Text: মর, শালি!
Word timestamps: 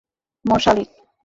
মর, 0.45 0.59
শালি! 0.59 0.83